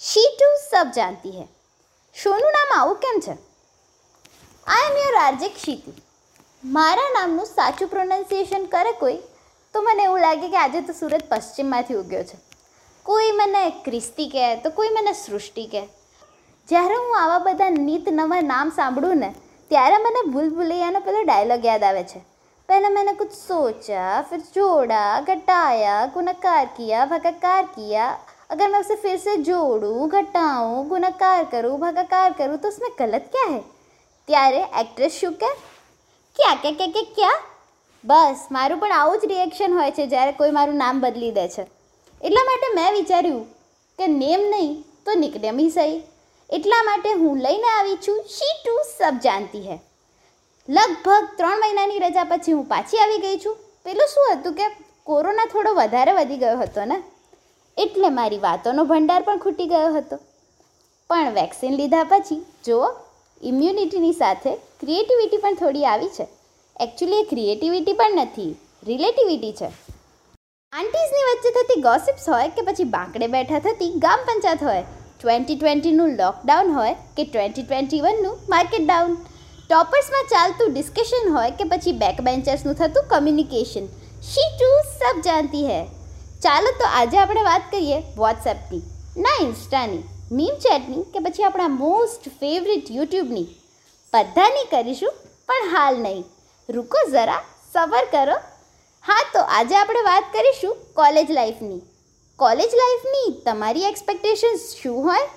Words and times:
She 0.00 0.24
to 0.38 0.48
सब 0.62 0.92
जानती 0.92 1.32
है 1.32 1.46
શોનું 2.16 2.50
નામ 2.50 2.74
આવું 2.74 2.98
કેમ 3.04 3.20
છે 3.20 3.36
આઈ 4.66 4.84
એમ 4.86 4.98
યોર 4.98 5.16
આર્જિક 5.20 5.56
શીતી 5.56 5.96
મારા 6.64 7.08
નામનું 7.10 7.48
સાચું 7.48 7.90
પ્રોનાઉન્સિએશન 7.90 8.68
કરે 8.68 8.92
કોઈ 9.00 9.18
તો 9.74 9.82
મને 9.82 10.04
એવું 10.04 10.20
લાગે 10.20 10.46
કે 10.46 10.60
આજે 10.60 10.78
તો 10.82 10.92
સુરત 10.92 11.26
પશ્ચિમમાંથી 11.28 11.96
ઉગ્યો 11.96 12.24
છે 12.24 12.38
કોઈ 13.06 13.32
મને 13.32 13.64
ક્રિસ્તી 13.82 14.28
કહે 14.28 14.46
તો 14.62 14.76
કોઈ 14.78 14.94
મને 14.94 15.12
સૃષ્ટિ 15.14 15.66
કહે 15.74 15.84
જ્યારે 16.68 16.96
હું 16.96 17.18
આવા 17.18 17.42
બધા 17.44 17.74
નીત 17.80 18.14
નવા 18.14 18.40
નામ 18.44 18.72
સાંભળું 18.78 19.20
ને 19.20 19.34
ત્યારે 19.70 20.00
મને 20.00 20.24
ભૂલ 20.32 20.48
ભૂલૈયાનો 20.50 21.00
પેલો 21.00 21.22
ડાયલોગ 21.22 21.70
યાદ 21.70 21.86
આવે 21.90 22.02
છે 22.04 22.26
पहले 22.68 22.88
मैंने 22.88 23.12
कुछ 23.12 23.32
सोचा 23.32 24.22
फिर 24.22 24.40
जोड़ा 24.54 25.20
घटाया 25.22 26.06
गुणकार 26.14 26.64
किया 26.76 27.04
भागाकार 27.04 27.66
किया 27.68 28.06
अगर 28.50 28.68
मैं 28.68 28.80
उसे 28.80 28.96
फिर 28.96 29.16
से 29.18 29.36
जोड़ूं 29.44 30.08
घटाऊं 30.10 30.88
गुणाकार 30.88 31.44
करूं 31.46 31.78
भागाकार 31.78 32.32
करूं 32.34 32.56
तो 32.56 32.68
उसमें 32.68 32.90
गलत 32.98 33.32
क्या 33.32 33.46
है 33.46 33.62
ત્યારે 34.28 34.62
એક્ટ્રેસ 34.74 35.16
શું 35.16 35.34
કે 35.34 35.50
ક્યાં 36.36 36.58
કે 36.58 36.72
કે 36.74 36.88
કે 36.90 37.02
ક્યાં 37.12 37.44
બસ 38.04 38.44
મારું 38.50 38.80
પણ 38.80 38.96
આવું 38.96 39.20
જ 39.20 39.30
રિએક્શન 39.32 39.74
હોય 39.74 39.92
છે 39.92 40.06
જ્યારે 40.06 40.36
કોઈ 40.36 40.52
મારું 40.52 40.78
નામ 40.78 41.00
બદલી 41.00 41.32
દે 41.32 41.46
છે 41.48 41.64
એટલા 42.20 42.44
માટે 42.44 42.68
મેં 42.74 42.88
વિચાર્યું 42.92 43.42
કે 43.98 44.08
નેમ 44.14 44.46
નહીં 44.50 44.72
તો 45.04 45.16
નિકનેમ 45.16 45.58
હી 45.58 45.72
સહી 45.72 45.98
એટલા 46.50 46.80
માટે 46.84 47.10
હું 47.16 47.42
લઈને 47.42 47.68
આવી 47.70 47.98
છું 48.00 48.22
શી 48.30 48.54
ટુ 48.56 48.76
સબ 48.84 49.14
જાનતી 49.22 49.64
હૈ 49.66 49.78
લગભગ 50.68 51.28
ત્રણ 51.36 51.60
મહિનાની 51.60 52.00
રજા 52.00 52.26
પછી 52.26 52.56
હું 52.56 52.66
પાછી 52.66 53.02
આવી 53.02 53.20
ગઈ 53.20 53.36
છું 53.38 53.60
પેલું 53.86 54.12
શું 54.14 54.32
હતું 54.32 54.56
કે 54.56 54.70
કોરોના 55.06 55.50
થોડો 55.52 55.74
વધારે 55.74 56.14
વધી 56.14 56.38
ગયો 56.38 56.56
હતો 56.58 56.86
ને 56.86 56.98
એટલે 57.77 58.09
મારી 58.09 58.41
વાતોનો 58.47 58.83
ભંડાર 58.83 59.21
પણ 59.21 59.37
ખૂટી 59.37 59.65
ગયો 59.65 59.93
હતો. 59.93 60.17
પણ 61.09 61.33
વેક્સિન 61.33 61.73
લીધા 61.75 62.03
પછી, 62.03 62.41
જુઓ 62.65 62.89
ઇમ્યુનિટીની 63.41 64.13
સાથે 64.13 64.51
ક્રિએટિવિટી 64.81 65.37
પણ 65.37 65.55
થોડી 65.55 65.85
આવી 65.85 66.11
છે. 66.17 66.25
એકચ્યુઅલી 66.75 67.21
એ 67.21 67.23
ક્રિએટિવિટી 67.23 67.93
પણ 67.93 68.19
નથી 68.19 68.51
રિલેટિવિટી 68.87 69.51
છે. 69.51 69.69
આંટીઝની 70.73 71.23
વચ્ચે 71.29 71.53
થતી 71.57 71.81
ગોસિપ્સ 71.81 72.27
હોય 72.29 72.49
કે 72.57 72.61
પછી 72.61 72.89
બાંકડે 72.95 73.27
બેઠા 73.27 73.59
થતી 73.59 73.89
ગામ 73.99 74.27
પંચાયત 74.27 74.61
હોય 74.63 74.83
ટ્વેન્ટી 75.19 75.55
ટ્વેન્ટીનું 75.55 76.13
લોકડાઉન 76.21 76.75
હોય 76.77 76.93
કે 77.17 77.23
ટ્વેન્ટી 77.23 77.63
ટ્વેન્ટી 77.63 78.01
વનનું 78.01 78.37
માર્કેટ 78.53 78.85
ડાઉન 78.85 79.17
ટોપર્સમાં 79.69 80.29
ચાલતું 80.33 80.77
ડિસ્કશન 80.77 81.33
હોય 81.37 81.57
કે 81.59 81.67
પછી 81.73 81.95
બેક 82.03 82.21
બેન્ચર્સનું 82.29 82.75
થતું 82.75 83.09
કમ્યુનિકેશન 83.09 83.89
શી 84.29 84.47
ટુ 84.53 84.69
સબ 84.83 85.25
જાણતી 85.27 85.65
હૈ? 85.71 85.81
ચાલો 86.41 86.71
તો 86.79 86.85
આજે 86.91 87.17
આપણે 87.17 87.41
વાત 87.41 87.61
કરીએ 87.71 88.03
વોટ્સએપની 88.17 88.81
ના 89.17 89.37
ઇન્સ્ટાની 89.41 90.03
મીમ 90.31 90.55
ચેટની 90.55 91.03
કે 91.03 91.19
પછી 91.19 91.43
આપણા 91.43 91.67
મોસ્ટ 91.67 92.29
ફેવરિટ 92.29 92.91
યુટ્યુબની 92.91 93.47
બધાની 94.13 94.65
કરીશું, 94.71 95.13
પણ 95.47 95.69
હાલ 95.71 95.99
નહીં. 96.01 96.23
રૂકો 96.69 97.11
જરા, 97.11 97.43
સબર 97.73 98.05
કરો. 98.05 98.37
હા, 99.05 99.25
તો 99.33 99.39
આજે 99.39 99.75
આપણે 99.75 100.01
વાત 100.01 100.23
કરીશું 100.33 100.75
કોલેજ 100.93 101.31
લાઈફની 101.31 101.81
કોલેજ 102.39 102.75
લાઈફની 102.75 103.41
તમારી 103.45 103.83
એક્સપેક્ટેશન્સ 103.83 104.59
શું 104.83 105.03
હોય? 105.03 105.29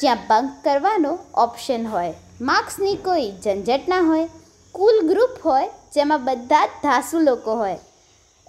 જ્યાં 0.00 0.18
બંક 0.28 0.64
કરવાનો 0.64 1.18
ઓપ્શન 1.34 1.86
હોય. 1.86 2.14
માર્ક્સની 2.40 2.96
કોઈ 2.96 3.32
ઝંઝટ 3.44 3.88
ના 3.88 4.00
હોય. 4.00 4.28
કુલ 4.72 5.08
ગ્રુપ 5.08 5.38
હોય, 5.44 5.68
જેમાં 5.94 6.24
બધા 6.24 6.66
ધાસુ 6.66 7.18
લોકો 7.18 7.54
હોય. 7.54 7.78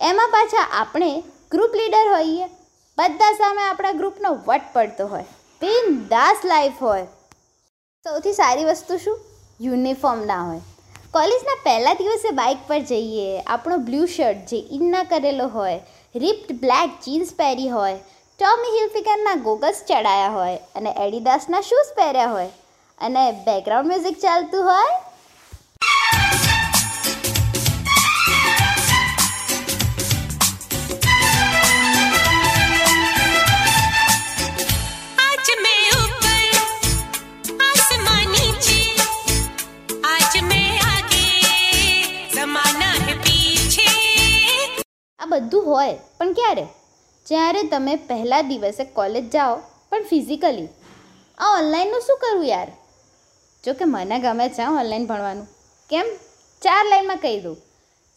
એમાં 0.02 0.28
પાછા 0.28 0.68
આપણે 0.72 1.24
ગ્રુપ 1.52 1.76
લીડર 1.76 2.08
હોઈએ, 2.14 2.46
બધા 2.98 3.34
સામે 3.34 3.62
આપણા 3.64 3.92
ગ્રુપનો 3.92 4.32
વટ 4.48 4.74
પડતો 4.74 5.08
હોય. 5.08 5.26
બિંદાસ 5.62 6.42
લાઈફ 6.46 6.82
હોય. 6.82 7.06
સૌથી 8.06 8.34
સારી 8.34 8.66
વસ્તુ 8.66 8.98
શું? 8.98 9.20
યુનિફોર્મ 9.62 10.26
ના 10.26 10.42
હોય. 10.44 10.62
કોલેજના 11.14 11.58
પહેલા 11.64 11.94
દિવસે 11.94 12.32
બાઇક 12.32 12.58
પર 12.68 12.80
જઈએ, 12.80 13.40
આપણો 13.48 13.78
બ્લુ 13.78 14.06
શર્ટ 14.06 14.46
જે 14.46 14.60
ઇન્ના 14.72 15.04
કરેલો 15.04 15.48
હોય 15.48 15.80
રિપ્ડ 16.16 16.60
બ્લેક 16.60 17.00
જીન્સ 17.06 17.34
પહેરી 17.38 17.70
હોય 17.70 17.98
ટોમી 18.40 18.74
હિલફિકરના 18.80 19.36
ગોગલ્સ 19.36 19.84
ચડાયા 19.88 20.28
હોય, 20.30 20.60
અને 20.76 20.94
એડિડાસના 21.06 21.62
શૂઝ 21.62 21.92
પહેર્યા 21.96 22.26
હોય, 22.28 22.50
અને 23.02 23.32
બેકગ્રાઉન્ડ 23.32 23.88
મ્યુઝિક 23.88 24.20
ચાલતું 24.20 24.64
હોય 24.64 24.96
બધું 45.40 45.66
હોય, 45.66 45.98
પણ 46.20 46.34
ક્યારે? 46.34 46.68
જ્યારે 47.28 47.64
તમે 47.64 47.96
પહેલા 47.96 48.42
દિવસે 48.42 48.84
કોલેજ 48.84 49.32
જાઓ, 49.32 49.56
પણ 49.90 50.04
ફિઝિકલી 50.04 50.68
આ 51.38 51.58
ઓનલાઈનનું 51.58 52.02
શું 52.02 52.18
કરવું 52.18 52.46
યાર? 52.46 52.72
જો 53.64 53.74
કે 53.74 53.86
મને 53.86 54.20
ગમે 54.20 54.50
છે 54.50 54.64
ઓનલાઈન 54.64 55.06
ભણવાનું. 55.06 55.48
કેમ? 55.90 56.06
ચાર 56.62 56.86
લાઈનમાં 56.86 57.18
કહી 57.18 57.40
દઉં. 57.40 57.58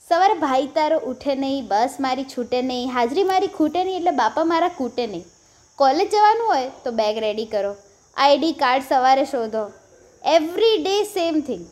સવારે 0.08 0.34
ભાઈ 0.34 0.66
તારો 0.66 0.98
ઉઠે 0.98 1.34
નહીં, 1.34 1.66
બસ 1.66 1.96
મારી 2.00 2.24
છૂટે 2.24 2.62
નહીં, 2.62 2.90
હાજરી 2.90 3.24
મારી 3.24 3.46
ખૂટે 3.46 3.84
નહીં, 3.84 3.96
એટલે 3.96 4.10
બાપા 4.10 4.44
મારા 4.44 4.68
કૂટે 4.68 5.06
નહીં. 5.06 5.24
કોલેજ 5.76 6.10
જવાનું 6.10 6.48
હોય, 6.48 6.70
તો 6.84 6.90
બેગ 6.90 7.18
રેડી 7.18 7.44
કરો. 7.44 7.76
આઈડી 8.16 8.52
કાર્ડ 8.52 8.82
સવારે 8.88 9.24
શોધો. 9.24 9.72
એવરી 10.24 10.82
ડે 10.82 11.02
સેમ 11.02 11.40
થિંગ 11.40 11.66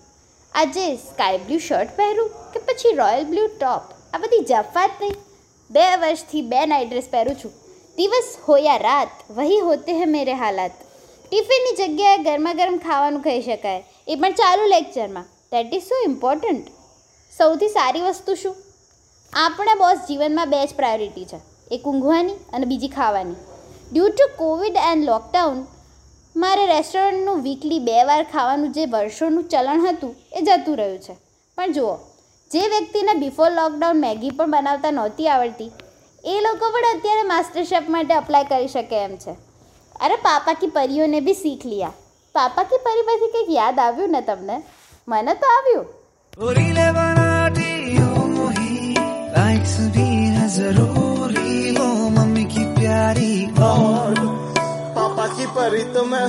આજે 0.53 0.97
સ્કાય 0.97 1.39
બ્લુ 1.39 1.59
શર્ટ 1.59 1.97
પહેરું 1.97 2.29
કે 2.53 2.59
પછી 2.59 2.93
રોયલ 2.93 3.25
બ્લુ 3.25 3.47
ટોપ 3.47 3.83
આ 4.15 4.19
બધી 4.19 4.39
જફાત 4.39 4.91
નહીં. 5.01 5.13
બે 5.71 5.87
વર્ષથી 6.03 6.43
બે 6.51 6.61
નાઇટ 6.67 6.91
ડ્રેસ 6.91 7.09
પહેરું 7.11 7.37
છું. 7.41 7.53
દિવસ 7.99 8.29
હોયા 8.49 8.77
રાત, 8.79 9.13
વહી 9.39 9.61
હોતે 9.61 9.93
હે 9.93 10.07
મેરે 10.15 10.35
હાલાત. 10.43 10.77
ટિફિનની 11.25 11.75
જગ્યાએ 11.81 12.23
ગરમા 12.27 12.55
ગરમ 12.61 12.79
ખાવાનું 12.87 13.23
કહી 13.27 13.43
શકાય. 13.43 13.83
એ 14.09 14.15
પણ 14.17 14.39
ચાલુ 14.41 14.65
લેક્ચરમાં 14.75 15.27
દેટ 15.53 15.75
ઇઝ 15.79 15.87
સો 15.91 16.01
ઇમ્પોર્ટન્ટ 16.07 16.67
સૌથી 17.33 17.69
સારી 17.69 18.05
વસ્તુ 18.09 18.35
શું? 18.43 18.57
આપણા 19.33 19.79
બોસ 19.85 19.99
જીવનમાં 20.09 20.51
બે 20.51 20.61
જ 20.67 20.79
પ્રાયોરિટી 20.79 21.27
છે. 21.33 21.39
એક 21.71 21.83
ઊંઘવાની 21.87 22.39
અને 22.55 22.67
બીજી 22.67 22.95
ખાવાની. 22.99 23.41
Due 23.93 24.09
to 24.09 24.27
COVID 24.37 24.77
and 24.91 25.09
lockdown 25.11 25.59
મારે 26.37 26.65
રેસ્ટોરન્ટનું 26.67 27.43
વીકલી 27.47 27.87
બે 27.89 27.99
વાર 28.11 28.23
ખાવાનું 28.33 28.73
જે 28.73 28.85
વર્ષોનું 28.95 29.49
ચલણ 29.53 29.87
હતું, 29.87 30.13
એ 30.37 30.41
જતું 30.43 30.77
રહ્યું 30.81 31.01
છે. 31.07 31.15
પણ 31.59 31.73
જુઓ 31.73 31.95
જે 32.51 32.69
વ્યક્તિને 32.69 33.15
બિફોર 33.15 33.51
લોકડાઉન 33.51 34.01
મેગી 34.01 34.31
પણ 34.31 34.51
બનાવતા 34.51 34.91
નહોતી 34.91 35.29
આવડતી 35.29 35.73
એ 36.25 36.41
લોકો 36.41 36.71
પણ 36.71 36.99
અત્યારે 36.99 37.23
માસ્ટર 37.23 37.65
શેફ 37.65 37.89
માટે 37.89 38.15
અપ્લાય 38.15 38.45
કરી 38.45 38.69
શકે 38.69 38.97
એમ 38.97 39.17
છે. 39.17 39.31
અરે 40.01 40.17
પાપા 40.17 40.53
કી 40.53 40.67
પરીઓને 40.67 41.21
બી 41.21 41.35
શીખ 41.35 41.67
લ્યા. 41.67 41.93
પાપા 42.35 42.63
કી 42.63 42.77
પરી 42.77 43.03
પછી 43.03 43.31
કંઈક 43.31 43.57
યાદ 43.57 43.79
આવ્યું 43.79 44.11
ને 44.11 44.21
તમને? 44.21 44.63
મને 45.09 45.35
તો 45.35 45.47
આવ્યું. 45.47 45.87
પાપા 54.95 55.27
કી 55.27 55.47
પરી 55.55 55.85
તો 55.85 56.05
મેં 56.05 56.29